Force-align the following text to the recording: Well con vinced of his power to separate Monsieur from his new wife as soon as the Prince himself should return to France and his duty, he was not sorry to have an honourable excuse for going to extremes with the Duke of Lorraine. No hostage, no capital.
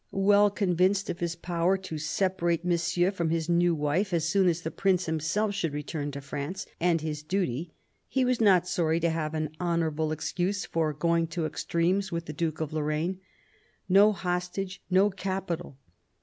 Well 0.11 0.49
con 0.49 0.75
vinced 0.75 1.11
of 1.11 1.19
his 1.19 1.35
power 1.35 1.77
to 1.77 1.99
separate 1.99 2.65
Monsieur 2.65 3.11
from 3.11 3.29
his 3.29 3.47
new 3.47 3.75
wife 3.75 4.13
as 4.13 4.27
soon 4.27 4.47
as 4.47 4.63
the 4.63 4.71
Prince 4.71 5.05
himself 5.05 5.53
should 5.53 5.73
return 5.75 6.09
to 6.13 6.21
France 6.21 6.65
and 6.79 7.01
his 7.01 7.21
duty, 7.21 7.75
he 8.07 8.25
was 8.25 8.41
not 8.41 8.67
sorry 8.67 8.99
to 8.99 9.11
have 9.11 9.35
an 9.35 9.55
honourable 9.61 10.11
excuse 10.11 10.65
for 10.65 10.91
going 10.91 11.27
to 11.27 11.45
extremes 11.45 12.11
with 12.11 12.25
the 12.25 12.33
Duke 12.33 12.61
of 12.61 12.73
Lorraine. 12.73 13.19
No 13.87 14.11
hostage, 14.11 14.81
no 14.89 15.11
capital. 15.11 15.77